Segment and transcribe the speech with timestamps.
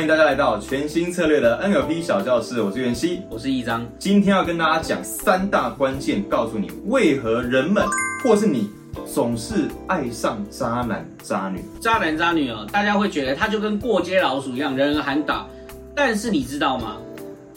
[0.00, 3.86] 欢迎大家来到全新策略的 NLP 小教室，我是袁熙，我是一章。
[3.98, 7.84] 今天要跟大家讲三大关键，告诉你为何人们
[8.24, 8.70] 或是你
[9.06, 11.62] 总是爱上渣男渣女。
[11.82, 15.46] 渣男渣女哦，大家会觉得他就跟过街老鼠一样，人人喊打。
[15.94, 16.96] 但是你知道吗？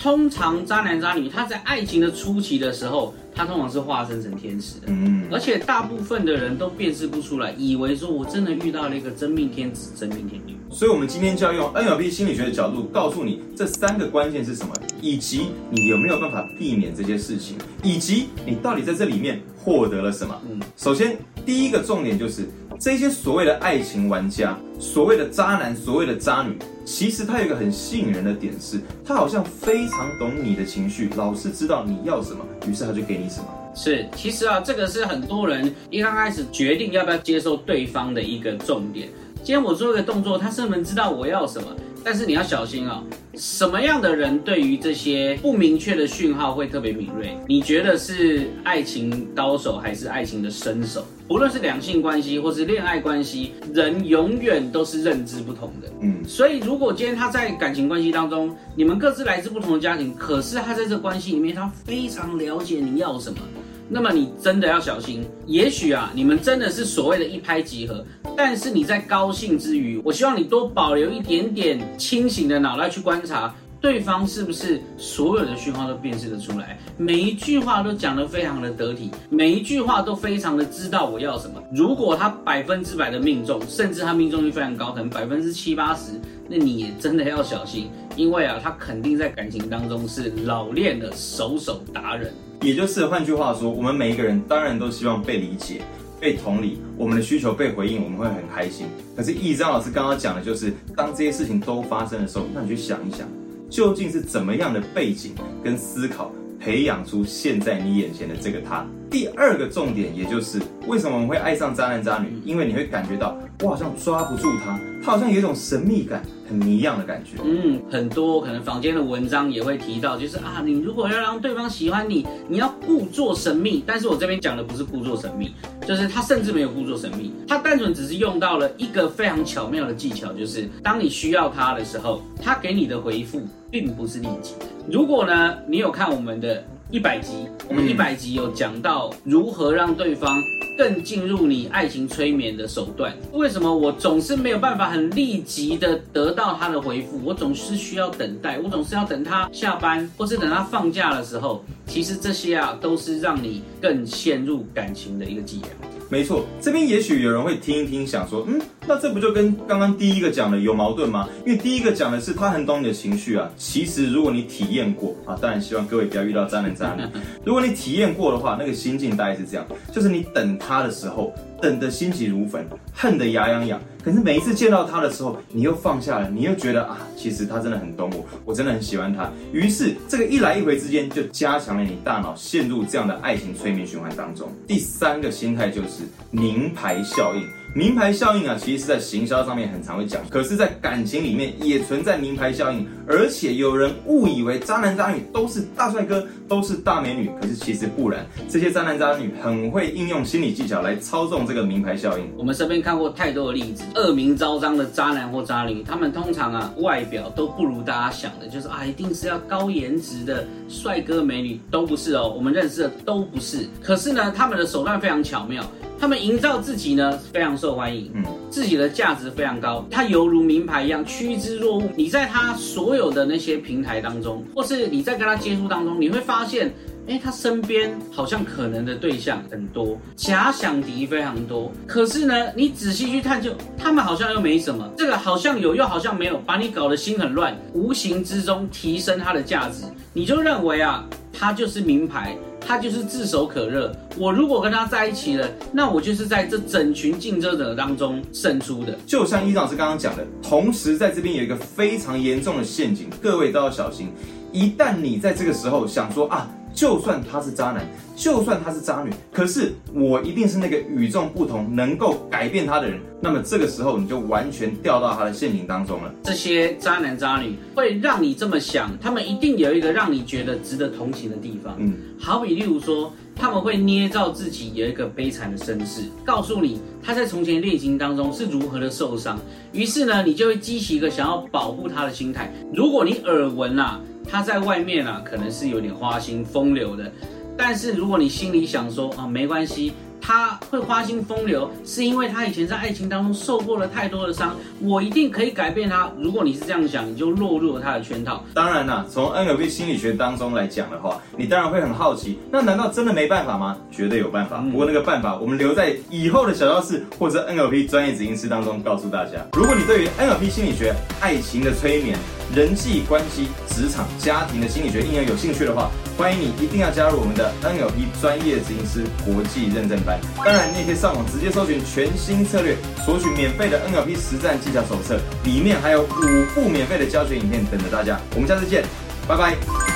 [0.04, 10.57] 通常渣男渣女他在爱情的初期的时候，他通常是化身成天使的，嗯，而且大部分的人都辨识不出来，以为说我真的遇到了一个真命天子、真命天女。
[10.69, 20.37] 所以，我们今天就要用 NLP 心理学的角度，告诉你这三个关键是什么，以及你有没有办法避免这些事情，以及你到底在这里面获得了什么。
[20.51, 22.42] 嗯，首先第一个重点就是
[22.83, 26.57] 这些所谓的爱情玩家，所谓的渣男，所谓的渣女。
[26.83, 33.45] 其实他有一个很吸引人的点是，他好像非常懂你的情绪，老是知道你要什么，于是他就给你什么。
[33.73, 39.08] 是，其实啊，这个是很多人一刚开始决定要不要接受对方的一个重点。
[39.38, 41.70] 今天我做一个动作，他是能知道我要什么。
[42.03, 43.02] 但是你要小心啊，
[43.36, 47.38] 什么样的人对于这些不明确的讯号会特别敏锐？
[47.48, 51.06] 你觉得是爱情高手还是爱情的身手？
[51.28, 55.88] 不论是两性关系或是恋爱关系，人永远都是认知不同的。
[56.02, 63.40] 嗯，所以如果今天他在感情关系当中，你们各自来自不同的家庭，可是他在这关系里面，他非常了解你要什么。
[63.89, 68.03] 那么你真的要小心，也许啊，你们真的是所谓的一拍即合，
[68.36, 81.62] 但是你在高兴之余，我希望你多保留一点点清醒的脑袋去观察对方是不是所有的讯号都辨识得出来，每一句话都讲得非常的得体，每一句话都非常的知道我要什么。
[81.76, 86.14] 如果他百分之百的命中，甚至他命中率非常高，可能百分之七八十，
[86.48, 92.34] 那你也真的要小心，因为啊，他肯定在感情当中是老练的手手达人。
[92.61, 95.81] 也就是，换句话说，我们每一个人当然都希望被理解、
[96.22, 98.86] 被同理，我们的需求被回应，我们会很开心。
[99.14, 103.28] 可是易章老师刚刚讲的就是，当这些事情都发生的时候，那你去想一想，
[103.74, 108.86] 究竟是怎么样的背景跟思考，培养出现在你眼前的这个他。
[109.10, 116.23] 第二个重点，也就是为什么我们会爱上渣男渣女，因为你会感觉到我好像抓不住他，他好像有一种神秘感。
[116.45, 123.81] 很迷样的感觉，嗯，很多可能坊间的文章也会提到，就是啊，你如果要让对方喜欢你，你要故作神秘。
[123.87, 125.53] 但是我这边讲的不是故作神秘，
[125.87, 133.41] 就是他甚至没有故作神秘，他单纯只是用到了一个非常巧妙的技巧，就是当你需要他的时候，他给你的回复
[133.71, 134.53] 并不是立即。
[134.91, 140.39] 如果呢，你有看我们的一百集，我们一百集有讲到如何让对方。
[140.75, 147.19] 更进入你爱情催眠的手段，为什么我总是没有办法很立即的得到他的回复？
[147.23, 151.63] 我总是需要等待，我总是要等他下班，或是等他放假的时候。
[151.85, 155.69] 其实这些啊，都是让你更陷入感情的一个伎俩。
[156.13, 161.28] 没错，这边也许有人会听一听，想说，嗯，那这不就跟刚刚第一个讲的有矛盾吗？
[161.44, 163.50] 因为第一个讲的是他很懂你的情绪啊。
[163.57, 167.01] 其实如果你体验过啊，当然希望各位不要遇到渣男渣女。
[167.44, 171.34] 如果你体验过的话，那个心境大概是这样，就是你等他的时候。
[171.63, 173.80] 等的心急如焚，恨得牙痒痒。
[174.03, 179.31] 可是每一次见到他的时候，你又放下了，你又觉得啊，其实他真的很懂我，我真的很喜欢他。
[179.53, 184.51] 于是这个一来一回之间，就加强了你大脑陷入这样的爱情催眠循环当中。
[184.67, 187.47] 第三个心态就是名牌效应。
[187.75, 202.29] 名牌效应啊，其实是在行销上面很常会讲，可是，在感情里面也存在名牌效应，而且有人误以为渣男渣女都是大帅哥，都是大美女，可是其实不然，这些渣男渣女很会应用心理技巧来操纵这个名牌效应。
[202.38, 213.67] 我们身边看过太多的例子，恶名昭彰的渣男或渣女，他们通常啊，外表都不如大家想的，就是啊，一定是要高颜值的帅哥美女，都不是哦，我们认识的都不是。
[213.81, 215.66] 可是呢，他们的手段非常巧妙。
[216.03, 221.89] 他们营造自己呢非常受欢迎，嗯，自己的价值非常高，他犹如名牌一样趋之若鹜。
[221.95, 226.73] 你在他所有的那些平台当中，或是你在跟他接触当中，你会发现，
[227.07, 231.71] 哎，他身边好像可能的对象很多，假想敌非常多。
[231.87, 242.38] 可是呢，你仔细去探究，他们好像又没什么，这个好像有又好像没有，把你搞得心很乱，无形之中提升他的价值，你就认为啊，他就是名牌。
[242.65, 243.95] 他就是炙手可热。
[244.18, 248.98] 我如果跟他在一起了，那我就是在这整群竞争者当中胜出的。
[249.06, 254.12] 就像伊老师刚刚讲的，同时在这边有一个非常严重的陷阱，各位都要小心。
[254.51, 256.50] 一旦你在这个时候想说啊。
[256.83, 263.00] 就算他是渣男，就算他是渣女，可是我一定是那个与众不同、能够改变他的人。
[263.21, 266.13] 那么这个时候，你就完全掉到他的陷阱当中了。
[266.24, 271.74] 这些渣男渣女会让你这么想，他们一定有一个让你觉得值得同情的地方。
[271.80, 279.39] 嗯，好比例如说，他们会捏造自己有一个悲惨的身世，告诉你他在从前恋情当中是如何的受伤，
[279.71, 282.53] 于是呢，你就会激起一个想要保护他的心态。
[282.74, 287.11] 如果你耳闻啊，他在外面啊可能是有点花心风流的，
[287.57, 289.93] 但是如果你心里想说啊没关系。
[290.25, 294.55] 他会花心风流，是因为他以前在爱情当中受过了太多的伤。
[294.79, 296.09] 我一定可以改变他。
[296.17, 298.41] 如果你是这样想，你就落入了他的圈套。
[298.53, 303.77] 当然啦，从 NLP 心理学当中来讲的话，你当然会很好奇，那难道真的没办法吗？
[303.91, 304.59] 绝对有办法。
[304.59, 309.45] 不过那个办法，我们留在以后的小教室或者 NLP 专业指引师当中告诉大家。
[309.51, 312.17] 如果你对于 NLP 心理学、爱情的催眠、
[312.56, 320.19] 人际关系、职场、家庭的心理学应用有兴趣的话，欢迎你一定要加入我们的 NLP 专业执行师国际认证班。
[320.38, 322.75] 当然，你也可以上网直接搜寻全新策略，
[323.06, 328.19] 索取免费的 NLP 实战技巧手册，里面还有五部免费的教学影片等着大家。
[328.36, 328.84] 我们下次见，
[329.28, 329.93] 拜拜。